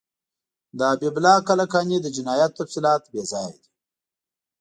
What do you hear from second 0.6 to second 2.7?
د حبیب الله کلکاني د جنایاتو